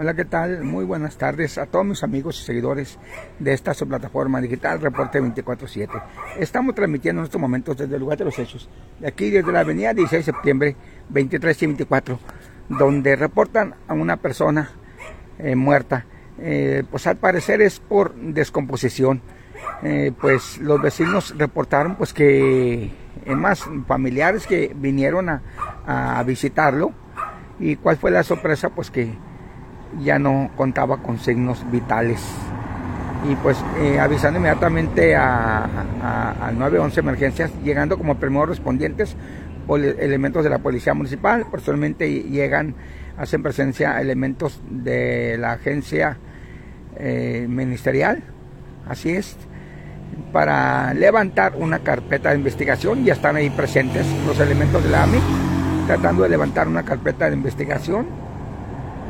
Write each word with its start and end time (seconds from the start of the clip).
Hola, 0.00 0.14
¿qué 0.14 0.24
tal? 0.24 0.64
Muy 0.64 0.86
buenas 0.86 1.18
tardes 1.18 1.58
a 1.58 1.66
todos 1.66 1.84
mis 1.84 2.02
amigos 2.02 2.40
y 2.40 2.44
seguidores 2.46 2.98
de 3.38 3.52
esta 3.52 3.74
su 3.74 3.86
plataforma 3.86 4.40
digital 4.40 4.80
Reporte 4.80 5.20
24-7. 5.20 5.90
Estamos 6.38 6.74
transmitiendo 6.74 7.20
en 7.20 7.26
estos 7.26 7.38
momentos 7.38 7.76
desde 7.76 7.96
el 7.96 8.00
lugar 8.00 8.16
de 8.16 8.24
los 8.24 8.38
hechos, 8.38 8.70
de 8.98 9.08
aquí 9.08 9.28
desde 9.28 9.52
la 9.52 9.60
avenida 9.60 9.92
16 9.92 10.24
de 10.24 10.32
septiembre 10.32 10.76
23 11.10 11.62
y 11.62 11.66
24, 11.66 12.18
donde 12.70 13.14
reportan 13.14 13.74
a 13.86 13.92
una 13.92 14.16
persona 14.16 14.70
eh, 15.38 15.54
muerta. 15.54 16.06
Eh, 16.38 16.82
pues 16.90 17.06
al 17.06 17.18
parecer 17.18 17.60
es 17.60 17.78
por 17.78 18.14
descomposición. 18.14 19.20
Eh, 19.82 20.12
pues 20.18 20.56
los 20.56 20.80
vecinos 20.80 21.34
reportaron 21.36 21.96
pues 21.96 22.14
que 22.14 22.90
más 23.26 23.68
familiares 23.86 24.46
que 24.46 24.72
vinieron 24.74 25.28
a, 25.28 25.42
a 25.84 26.22
visitarlo 26.22 26.94
y 27.58 27.76
cuál 27.76 27.98
fue 27.98 28.10
la 28.10 28.22
sorpresa 28.22 28.70
pues 28.70 28.90
que 28.90 29.14
ya 29.98 30.18
no 30.18 30.50
contaba 30.56 30.98
con 30.98 31.18
signos 31.18 31.64
vitales. 31.70 32.20
Y 33.28 33.34
pues 33.36 33.62
eh, 33.78 34.00
avisando 34.00 34.38
inmediatamente 34.38 35.14
a, 35.14 35.64
a, 36.40 36.52
911 36.52 37.00
emergencias, 37.00 37.52
llegando 37.62 37.98
como 37.98 38.16
primeros 38.16 38.48
respondientes 38.48 39.16
elementos 39.68 40.42
de 40.42 40.50
la 40.50 40.58
policía 40.58 40.94
municipal, 40.94 41.46
personalmente 41.50 42.08
llegan, 42.22 42.74
hacen 43.16 43.42
presencia 43.42 44.00
elementos 44.00 44.60
de 44.68 45.36
la 45.38 45.52
agencia 45.52 46.16
eh, 46.96 47.46
ministerial, 47.48 48.22
así 48.88 49.10
es, 49.10 49.36
para 50.32 50.92
levantar 50.94 51.54
una 51.56 51.80
carpeta 51.80 52.30
de 52.30 52.36
investigación, 52.36 53.04
ya 53.04 53.12
están 53.12 53.36
ahí 53.36 53.50
presentes 53.50 54.06
los 54.26 54.40
elementos 54.40 54.82
de 54.82 54.90
la 54.90 55.04
AMI, 55.04 55.18
tratando 55.86 56.24
de 56.24 56.30
levantar 56.30 56.66
una 56.66 56.84
carpeta 56.84 57.28
de 57.28 57.36
investigación 57.36 58.29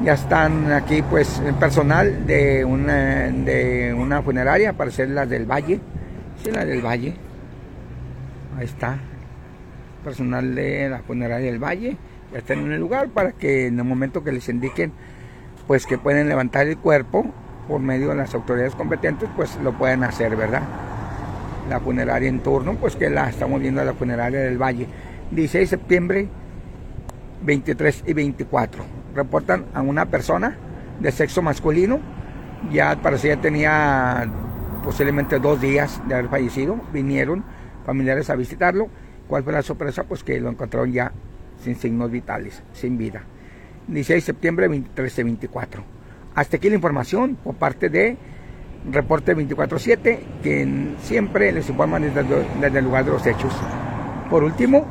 ya 0.02 0.14
están 0.14 0.72
aquí 0.72 1.02
pues 1.02 1.42
personal 1.58 2.26
de 2.26 2.64
una, 2.64 3.28
de 3.28 3.94
una 3.96 4.22
funeraria, 4.22 4.72
para 4.72 4.90
ser 4.90 5.10
la 5.10 5.26
del 5.26 5.44
Valle. 5.44 5.80
Sí, 6.42 6.50
la 6.50 6.64
del 6.64 6.84
Valle. 6.84 7.14
Ahí 8.56 8.64
está. 8.64 8.98
Personal 10.02 10.54
de 10.54 10.88
la 10.88 11.00
funeraria 11.00 11.50
del 11.50 11.62
Valle. 11.62 11.96
Ya 12.32 12.38
están 12.38 12.60
en 12.60 12.72
el 12.72 12.80
lugar 12.80 13.08
para 13.08 13.32
que 13.32 13.66
en 13.66 13.78
el 13.78 13.84
momento 13.84 14.24
que 14.24 14.32
les 14.32 14.48
indiquen 14.48 14.92
pues 15.66 15.86
que 15.86 15.98
pueden 15.98 16.28
levantar 16.28 16.66
el 16.66 16.78
cuerpo 16.78 17.26
por 17.68 17.80
medio 17.80 18.08
de 18.08 18.16
las 18.16 18.34
autoridades 18.34 18.74
competentes, 18.74 19.28
pues 19.36 19.56
lo 19.62 19.72
pueden 19.72 20.02
hacer, 20.02 20.34
¿verdad? 20.34 20.62
La 21.68 21.78
funeraria 21.78 22.28
en 22.28 22.40
turno, 22.40 22.74
pues 22.74 22.96
que 22.96 23.08
la 23.08 23.28
estamos 23.28 23.60
viendo 23.60 23.80
a 23.80 23.84
la 23.84 23.92
funeraria 23.92 24.40
del 24.40 24.60
Valle. 24.60 24.88
16 25.30 25.70
de 25.70 25.76
septiembre 25.76 26.28
23 27.42 28.04
y 28.06 28.12
24. 28.14 28.99
Reportan 29.14 29.66
a 29.74 29.82
una 29.82 30.06
persona 30.06 30.56
de 31.00 31.10
sexo 31.12 31.42
masculino, 31.42 32.00
ya 32.70 32.96
parecía 33.00 33.34
ya 33.34 33.40
tenía 33.40 34.30
posiblemente 34.84 35.38
dos 35.38 35.60
días 35.60 36.00
de 36.06 36.14
haber 36.14 36.28
fallecido, 36.28 36.80
vinieron 36.92 37.44
familiares 37.84 38.30
a 38.30 38.36
visitarlo. 38.36 38.88
¿Cuál 39.28 39.44
fue 39.44 39.52
la 39.52 39.62
sorpresa? 39.62 40.04
Pues 40.04 40.24
que 40.24 40.40
lo 40.40 40.50
encontraron 40.50 40.92
ya 40.92 41.12
sin 41.62 41.76
signos 41.76 42.10
vitales, 42.10 42.62
sin 42.72 42.98
vida. 42.98 43.22
16 43.86 44.22
de 44.22 44.26
septiembre 44.26 44.68
23 44.68 45.18
y 45.18 45.22
24. 45.22 45.84
Hasta 46.34 46.56
aquí 46.56 46.68
la 46.68 46.76
información 46.76 47.36
por 47.36 47.54
parte 47.54 47.88
de 47.88 48.16
Reporte 48.90 49.36
24-7, 49.36 50.18
que 50.42 50.94
siempre 51.02 51.52
les 51.52 51.68
informan 51.68 52.02
desde, 52.02 52.24
desde 52.60 52.78
el 52.78 52.84
lugar 52.84 53.04
de 53.04 53.10
los 53.10 53.26
hechos. 53.26 53.52
Por 54.30 54.42
último, 54.42 54.86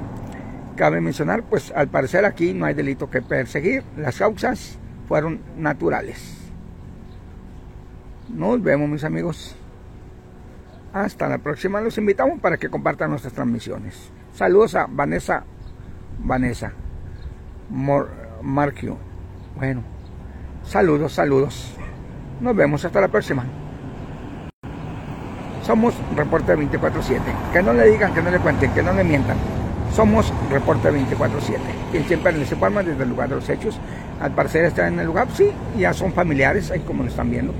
Cabe 0.80 1.02
mencionar, 1.02 1.44
pues 1.44 1.74
al 1.76 1.90
parecer 1.90 2.24
aquí 2.24 2.54
no 2.54 2.66
hay 2.66 2.74
delito 2.74 3.10
que 3.10 3.22
perseguir, 3.22 3.84
las 3.98 4.18
causas 4.18 4.80
fueron 5.10 5.42
naturales. 5.58 6.38
Nos 8.30 8.64
vemos 8.64 8.88
mis 8.88 9.04
amigos. 9.04 9.58
Hasta 10.94 11.28
la 11.28 11.40
próxima. 11.40 11.82
Los 11.82 11.98
invitamos 11.98 12.40
para 12.40 12.56
que 12.56 12.70
compartan 12.70 13.10
nuestras 13.10 13.34
transmisiones. 13.34 14.10
Saludos 14.32 14.74
a 14.76 14.88
Vanessa. 14.90 15.44
Vanessa. 16.18 16.72
Marquio. 18.42 18.98
Bueno. 19.58 19.84
Saludos, 20.64 21.12
saludos. 21.12 21.76
Nos 22.40 22.56
vemos 22.56 22.86
hasta 22.86 23.02
la 23.02 23.10
próxima. 23.10 23.44
Somos 25.64 25.94
Reporte 26.16 26.56
24-7. 26.56 27.20
Que 27.52 27.62
no 27.62 27.74
le 27.74 27.92
digan, 27.92 28.14
que 28.14 28.22
no 28.22 28.32
le 28.32 28.40
cuenten, 28.40 28.72
que 28.72 28.82
no 28.82 28.94
le 28.94 29.04
mientan. 29.04 29.59
Somos 29.96 30.32
Reporte 30.50 30.92
24-7, 30.92 31.58
quien 31.92 32.06
siempre 32.06 32.32
les 32.34 32.52
informa 32.52 32.84
desde 32.84 33.04
el 33.04 33.10
lugar 33.10 33.30
de 33.30 33.36
los 33.36 33.50
hechos. 33.50 33.80
Al 34.22 34.32
parecer 34.32 34.66
están 34.66 34.94
en 34.94 35.00
el 35.00 35.08
lugar, 35.08 35.28
sí, 35.34 35.52
ya 35.78 35.94
son 35.94 36.14
familiares, 36.14 36.72
ahí 36.72 36.80
como 36.82 37.04
lo 37.04 37.10
están 37.10 37.30
viendo, 37.30 37.54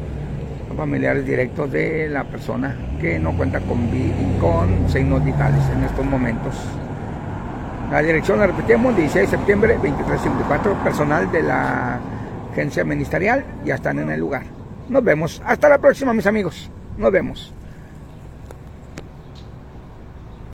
son 0.68 0.78
familiares 0.78 1.26
directos 1.26 1.72
de 1.72 2.08
la 2.10 2.24
persona 2.24 2.76
que 3.02 3.20
no 3.20 3.36
cuenta 3.36 3.60
con, 3.62 3.90
con 4.40 4.90
signos 4.90 5.24
vitales 5.24 5.64
en 5.76 5.84
estos 5.84 6.06
momentos. 6.06 6.56
La 7.92 8.02
dirección 8.02 8.38
la 8.38 8.48
repetimos, 8.48 8.96
16 8.96 9.32
de 9.32 9.38
septiembre, 9.38 9.74
2354, 9.74 10.84
personal 10.84 11.32
de 11.32 11.42
la 11.42 12.00
agencia 12.52 12.84
ministerial 12.84 13.44
ya 13.66 13.76
están 13.76 14.00
en 14.00 14.12
el 14.12 14.20
lugar. 14.20 14.44
Nos 14.90 15.04
vemos. 15.04 15.42
Hasta 15.46 15.70
la 15.70 15.78
próxima, 15.80 16.14
mis 16.14 16.28
amigos. 16.28 16.70
Nos 16.98 17.12
vemos. 17.12 17.54